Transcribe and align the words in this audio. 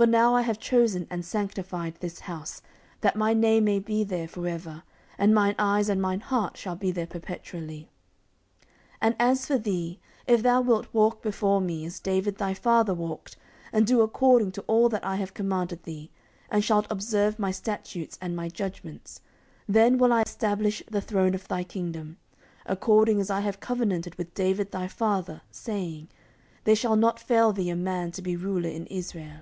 14:007:016 0.00 0.06
For 0.06 0.10
now 0.12 0.36
have 0.36 0.56
I 0.56 0.60
chosen 0.60 1.06
and 1.10 1.24
sanctified 1.24 1.94
this 1.98 2.20
house, 2.20 2.62
that 3.00 3.16
my 3.16 3.34
name 3.34 3.64
may 3.64 3.80
be 3.80 4.04
there 4.04 4.28
for 4.28 4.46
ever: 4.46 4.84
and 5.18 5.34
mine 5.34 5.56
eyes 5.58 5.88
and 5.88 6.00
mine 6.00 6.20
heart 6.20 6.56
shall 6.56 6.76
be 6.76 6.92
there 6.92 7.04
perpetually. 7.04 7.88
14:007:017 9.02 9.02
And 9.02 9.16
as 9.18 9.44
for 9.46 9.58
thee, 9.58 9.98
if 10.28 10.44
thou 10.44 10.60
wilt 10.60 10.86
walk 10.94 11.20
before 11.20 11.60
me, 11.60 11.84
as 11.84 11.98
David 11.98 12.36
thy 12.38 12.54
father 12.54 12.94
walked, 12.94 13.36
and 13.72 13.88
do 13.88 14.00
according 14.00 14.52
to 14.52 14.60
all 14.68 14.88
that 14.88 15.04
I 15.04 15.16
have 15.16 15.34
commanded 15.34 15.82
thee, 15.82 16.12
and 16.48 16.62
shalt 16.62 16.86
observe 16.90 17.40
my 17.40 17.50
statutes 17.50 18.16
and 18.22 18.36
my 18.36 18.48
judgments; 18.48 19.20
14:007:018 19.68 19.74
Then 19.74 19.98
will 19.98 20.12
I 20.12 20.22
stablish 20.28 20.80
the 20.88 21.00
throne 21.00 21.34
of 21.34 21.48
thy 21.48 21.64
kingdom, 21.64 22.18
according 22.66 23.20
as 23.20 23.30
I 23.30 23.40
have 23.40 23.58
covenanted 23.58 24.14
with 24.14 24.32
David 24.34 24.70
thy 24.70 24.86
father, 24.86 25.42
saying, 25.50 26.06
There 26.62 26.76
shall 26.76 26.94
not 26.94 27.18
fail 27.18 27.52
thee 27.52 27.70
a 27.70 27.74
man 27.74 28.12
to 28.12 28.22
be 28.22 28.36
ruler 28.36 28.68
in 28.70 28.86
Israel. 28.86 29.40